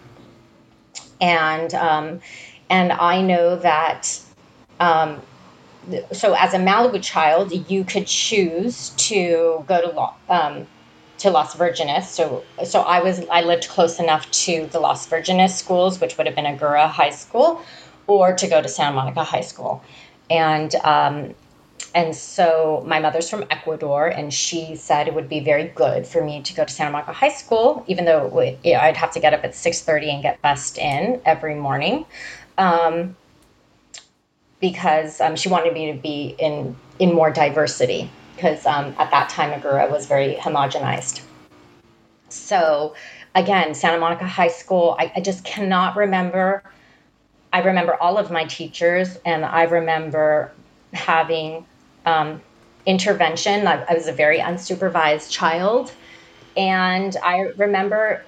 [1.21, 2.21] And um,
[2.71, 4.21] and I know that
[4.81, 5.23] um,
[6.13, 10.67] so as a Malibu child, you could choose to go to um,
[11.19, 12.05] to Las Virgenes.
[12.05, 16.27] So so I was I lived close enough to the Las Virgenes schools, which would
[16.27, 17.63] have been Agoura High School,
[18.07, 19.85] or to go to Santa Monica High School,
[20.31, 21.35] and um,
[21.95, 26.25] and so my mother's from Ecuador, and she said it would be very good for
[26.25, 29.35] me to go to Santa Monica High School, even though it, I'd have to get
[29.35, 32.07] up at six thirty and get bussed in every morning.
[32.59, 33.17] Um,
[34.65, 39.29] because um, she wanted me to be in in more diversity because um, at that
[39.29, 41.21] time Agoura was very homogenized.
[42.31, 42.95] So
[43.35, 46.63] again, Santa Monica High School, I, I just cannot remember.
[47.53, 50.51] I remember all of my teachers, and I remember
[50.95, 51.67] having
[52.07, 52.41] um,
[52.87, 53.67] intervention.
[53.67, 55.93] I, I was a very unsupervised child,
[56.57, 58.25] and I remember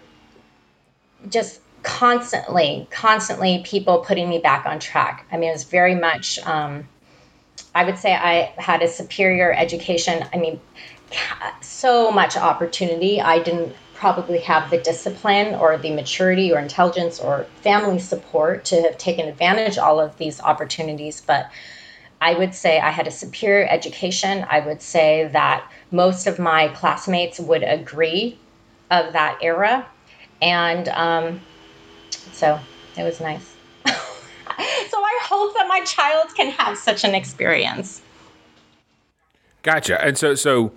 [1.31, 5.25] just constantly, constantly people putting me back on track.
[5.31, 6.89] I mean, it was very much, um,
[7.77, 10.27] I would say I had a superior education.
[10.35, 10.61] I mean,
[11.61, 13.21] so much opportunity.
[13.21, 18.83] I didn't probably have the discipline or the maturity or intelligence or family support to
[18.83, 21.21] have taken advantage all of these opportunities.
[21.21, 21.49] But
[22.21, 24.45] I would say I had a superior education.
[24.51, 28.37] I would say that most of my classmates would agree
[28.91, 29.87] of that era.
[30.43, 31.41] And um,
[32.33, 32.59] so
[32.97, 33.55] it was nice.
[34.89, 38.01] So I hope that my child can have such an experience.
[39.63, 40.03] Gotcha.
[40.03, 40.73] And so, so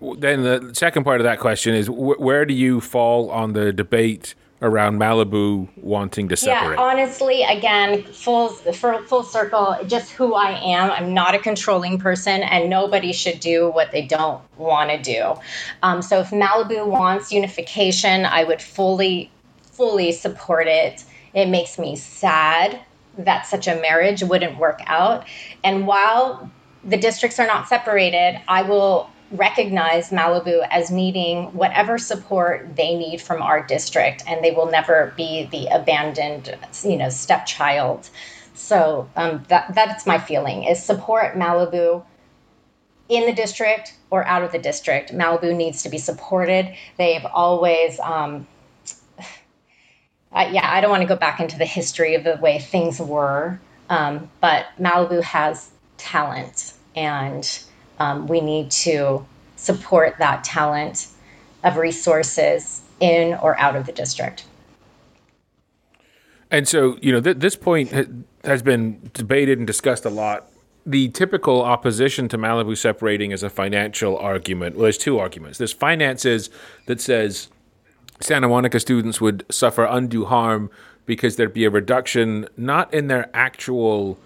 [0.00, 3.72] then the second part of that question is wh- where do you fall on the
[3.72, 6.76] debate around Malibu wanting to separate?
[6.76, 10.90] Yeah, honestly, again, full full circle, just who I am.
[10.90, 15.34] I'm not a controlling person, and nobody should do what they don't want to do.
[15.82, 19.30] Um, so if Malibu wants unification, I would fully,
[19.76, 21.04] fully support it.
[21.34, 22.80] It makes me sad
[23.18, 25.26] that such a marriage wouldn't work out.
[25.64, 26.50] And while
[26.84, 33.20] the districts are not separated, I will recognize Malibu as needing whatever support they need
[33.20, 38.08] from our district, and they will never be the abandoned, you know, stepchild.
[38.54, 42.04] So um, that that's my feeling is support Malibu
[43.08, 45.12] in the district or out of the district.
[45.12, 46.74] Malibu needs to be supported.
[46.98, 47.98] They've always.
[48.00, 48.46] Um,
[50.36, 53.00] uh, yeah, I don't want to go back into the history of the way things
[53.00, 53.58] were,
[53.88, 57.58] um, but Malibu has talent, and
[57.98, 59.24] um, we need to
[59.56, 61.08] support that talent
[61.64, 64.44] of resources in or out of the district.
[66.50, 68.04] And so, you know, th- this point ha-
[68.44, 70.50] has been debated and discussed a lot.
[70.84, 74.76] The typical opposition to Malibu separating is a financial argument.
[74.76, 75.56] Well, there's two arguments.
[75.58, 76.50] There's finances
[76.84, 77.48] that says
[78.20, 80.70] Santa Monica students would suffer undue harm
[81.04, 84.18] because there'd be a reduction not in their actual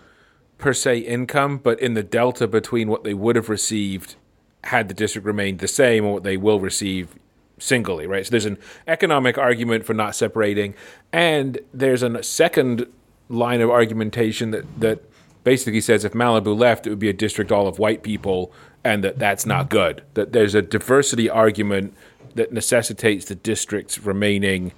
[0.59, 4.17] per se income, but in the delta between what they would have received
[4.65, 7.15] had the district remained the same and what they will receive
[7.59, 8.27] singly, right?
[8.27, 10.75] So there's an economic argument for not separating,
[11.13, 12.87] and there's a second
[13.29, 15.03] line of argumentation that that
[15.45, 18.53] basically says if Malibu left, it would be a district all of white people,
[18.85, 20.03] and that that's not good.
[20.15, 21.95] That there's a diversity argument
[22.35, 24.73] that necessitates the districts remaining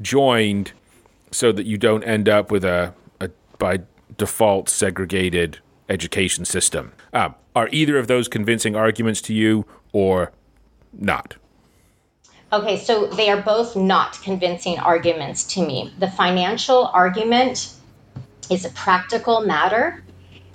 [0.00, 0.72] joined,
[1.30, 3.80] so that you don't end up with a, a by
[4.16, 6.92] default segregated education system.
[7.12, 10.32] Um, are either of those convincing arguments to you or
[10.92, 11.36] not?
[12.52, 15.92] Okay, so they are both not convincing arguments to me.
[15.98, 17.74] The financial argument
[18.50, 20.04] is a practical matter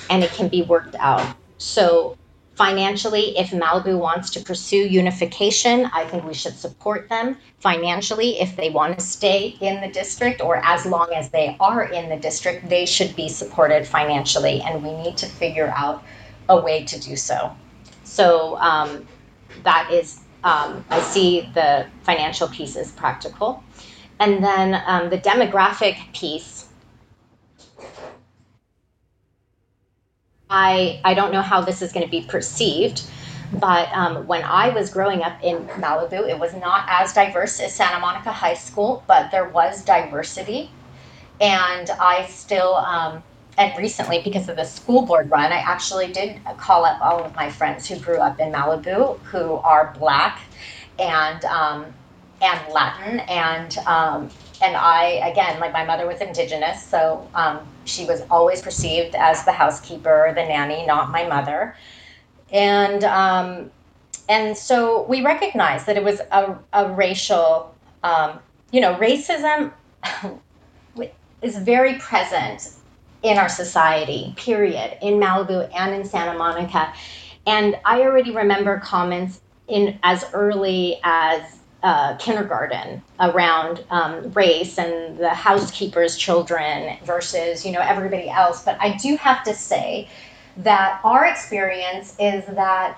[0.10, 1.36] and it can be worked out.
[1.58, 2.18] So
[2.60, 8.38] Financially, if Malibu wants to pursue unification, I think we should support them financially.
[8.41, 12.10] If they want to stay in the district or as long as they are in
[12.10, 14.62] the district, they should be supported financially.
[14.62, 16.03] And we need to figure out
[16.49, 17.55] a way to do so.
[18.03, 19.07] So um,
[19.64, 23.64] that is, um, I see the financial piece as practical.
[24.20, 26.66] And then um, the demographic piece
[30.50, 33.04] I, I don't know how this is going to be perceived,
[33.54, 37.74] but um, when I was growing up in Malibu, it was not as diverse as
[37.74, 40.72] Santa Monica High School, but there was diversity.
[41.39, 43.24] And I still, um,
[43.58, 47.36] and recently, because of the school board run, I actually did call up all of
[47.36, 50.41] my friends who grew up in Malibu who are Black
[50.97, 51.86] and um,
[52.41, 54.32] and Latin and um,
[54.62, 59.45] and I, again, like my mother was indigenous, so um, she was always perceived as
[59.45, 61.76] the housekeeper, the nanny, not my mother.
[62.51, 63.72] And um,
[64.28, 68.39] and so we recognized that it was a, a racial, um,
[68.72, 69.72] you know, racism
[71.41, 72.70] is very present
[73.24, 76.93] in our society, period, in Malibu and in Santa Monica.
[77.45, 85.18] And I already remember comments in as early as uh, kindergarten around um, race and
[85.18, 88.64] the housekeeper's children versus you know everybody else.
[88.64, 90.10] But i do have to say
[90.58, 92.98] that our experience is that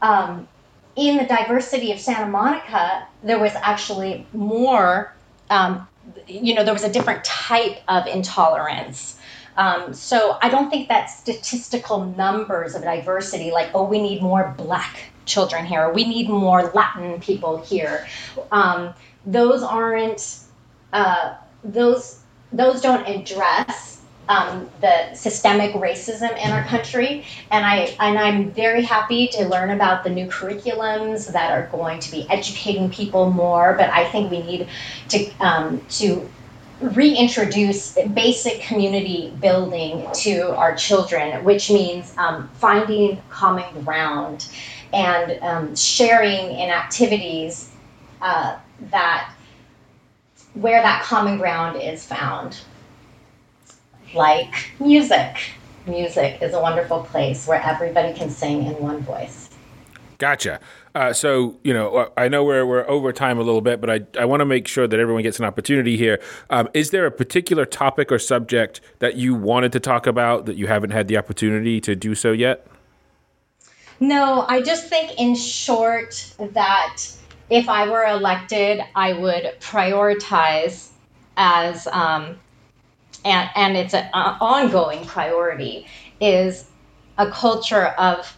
[0.00, 0.46] um,
[0.94, 5.12] in the diversity of santa monica there was actually more
[5.50, 5.86] um,
[6.28, 9.18] you know there was a different type of intolerance.
[9.56, 14.54] Um, so i don't think that statistical numbers of diversity like oh we need more
[14.56, 15.92] black children here.
[15.92, 18.06] We need more Latin people here.
[18.52, 18.94] Um,
[19.26, 20.38] those aren't
[20.92, 22.20] uh, those
[22.52, 23.94] those don't address
[24.28, 27.24] um, the systemic racism in our country.
[27.50, 32.00] And I and I'm very happy to learn about the new curriculums that are going
[32.00, 33.74] to be educating people more.
[33.74, 34.68] But I think we need
[35.10, 36.28] to um, to
[36.80, 44.48] reintroduce basic community building to our children, which means um, finding common ground
[44.94, 47.70] and um, sharing in activities
[48.22, 48.56] uh,
[48.90, 49.34] that
[50.54, 52.60] where that common ground is found,
[54.14, 55.50] like music.
[55.86, 59.50] Music is a wonderful place where everybody can sing in one voice.
[60.18, 60.60] Gotcha.
[60.94, 63.90] Uh, so, you know, uh, I know we're, we're over time a little bit, but
[63.90, 66.20] I, I want to make sure that everyone gets an opportunity here.
[66.50, 70.56] Um, is there a particular topic or subject that you wanted to talk about that
[70.56, 72.66] you haven't had the opportunity to do so yet?
[74.00, 76.98] No, I just think, in short, that
[77.50, 80.90] if I were elected, I would prioritize
[81.36, 82.38] as, um,
[83.24, 85.86] and, and it's an ongoing priority,
[86.20, 86.68] is
[87.18, 88.36] a culture of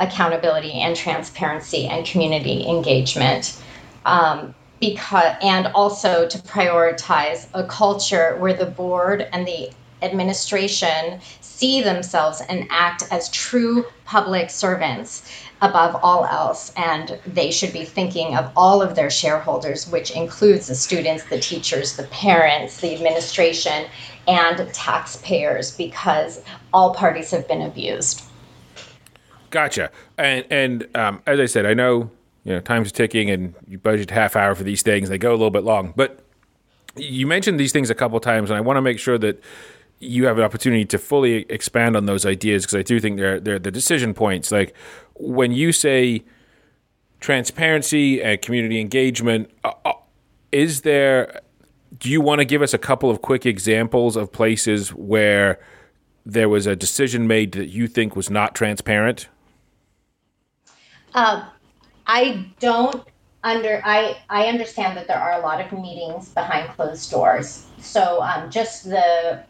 [0.00, 3.60] accountability and transparency and community engagement.
[4.04, 9.70] Um, because, and also to prioritize a culture where the board and the
[10.02, 15.22] administration see themselves and act as true public servants
[15.60, 16.72] above all else.
[16.76, 21.38] And they should be thinking of all of their shareholders, which includes the students, the
[21.38, 23.86] teachers, the parents, the administration,
[24.26, 26.42] and taxpayers, because
[26.72, 28.22] all parties have been abused.
[29.50, 29.90] Gotcha.
[30.18, 32.10] And and um, as I said, I know
[32.44, 35.08] you know time's ticking, and you budget half hour for these things.
[35.08, 36.24] They go a little bit long, but
[36.96, 39.42] you mentioned these things a couple times, and I want to make sure that
[40.02, 43.40] you have an opportunity to fully expand on those ideas because I do think they're
[43.40, 44.50] they're the decision points.
[44.50, 44.74] Like
[45.14, 46.24] when you say
[47.20, 49.92] transparency and community engagement, uh, uh
[50.50, 51.40] is there?
[51.98, 55.60] Do you want to give us a couple of quick examples of places where
[56.24, 59.28] there was a decision made that you think was not transparent?
[61.14, 61.44] Um,
[62.06, 63.04] I don't
[63.44, 67.66] under I I understand that there are a lot of meetings behind closed doors.
[67.78, 69.44] So um, just the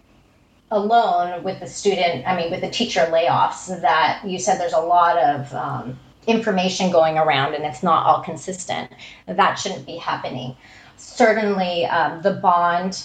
[0.72, 4.80] alone with the student, I mean with the teacher layoffs, that you said there's a
[4.80, 8.90] lot of um, information going around and it's not all consistent.
[9.26, 10.56] That shouldn't be happening.
[10.96, 13.04] Certainly, um, the bond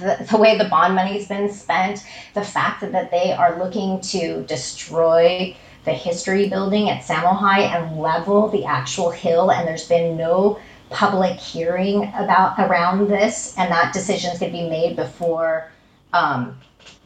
[0.00, 2.04] the, the, way the bond money's been spent,
[2.34, 5.54] the fact that, they are looking to destroy
[5.84, 10.58] the history building at Samohi and level the actual hill, and there's been no
[10.90, 15.70] public hearing about around this, and that decision is going to be made before,
[16.12, 16.58] um,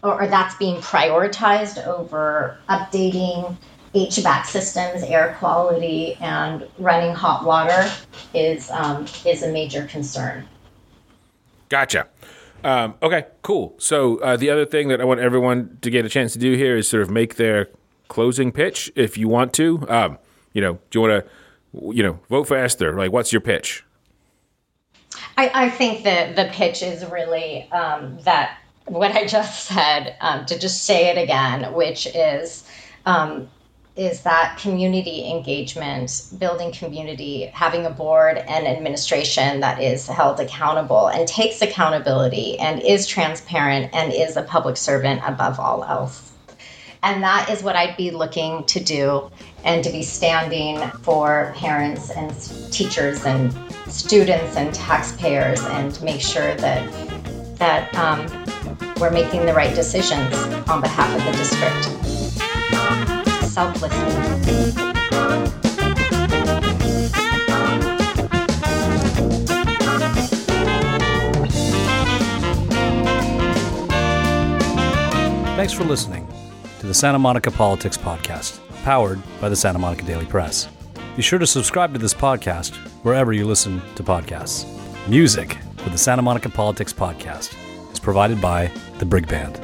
[0.02, 3.56] or, or that's being prioritized over updating
[3.94, 7.90] HVAC systems, air quality, and running hot water
[8.34, 10.46] is um, is a major concern.
[11.68, 12.08] Gotcha.
[12.64, 13.74] Um, okay, cool.
[13.78, 16.54] So uh, the other thing that I want everyone to get a chance to do
[16.54, 17.68] here is sort of make their
[18.08, 19.84] closing pitch if you want to.
[19.88, 20.18] Um,
[20.52, 22.96] you know, do you want to, you know, vote for Esther?
[22.96, 23.84] Like, what's your pitch?
[25.36, 30.46] I, I think that the pitch is really um, that what I just said, um,
[30.46, 32.64] to just say it again, which is
[33.06, 33.48] um,
[33.94, 41.08] is that community engagement, building community, having a board and administration that is held accountable
[41.08, 46.32] and takes accountability and is transparent and is a public servant above all else.
[47.02, 49.30] And that is what I'd be looking to do
[49.64, 52.30] and to be standing for parents and
[52.72, 53.52] teachers and
[53.88, 58.41] students and taxpayers and make sure that that um,
[59.02, 60.32] we're making the right decisions
[60.68, 61.86] on behalf of the district
[63.48, 64.12] selflessly.
[75.56, 76.28] Thanks for listening
[76.78, 80.68] to the Santa Monica Politics Podcast, powered by the Santa Monica Daily Press.
[81.16, 84.64] Be sure to subscribe to this podcast wherever you listen to podcasts.
[85.08, 87.52] Music for the Santa Monica Politics Podcast
[88.02, 89.54] provided by the Brig Band.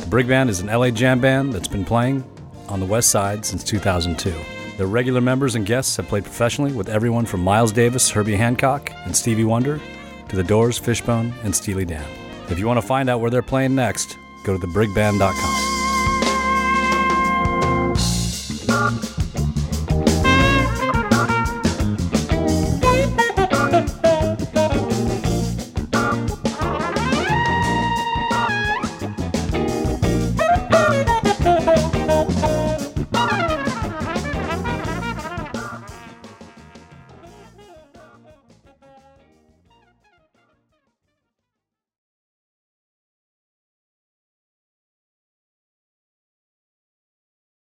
[0.00, 2.24] The Brig Band is an LA jam band that's been playing
[2.68, 4.34] on the West Side since 2002.
[4.76, 8.92] Their regular members and guests have played professionally with everyone from Miles Davis, Herbie Hancock,
[9.04, 9.80] and Stevie Wonder
[10.28, 12.06] to The Doors, Fishbone, and Steely Dan.
[12.48, 15.57] If you want to find out where they're playing next, go to thebrigband.com.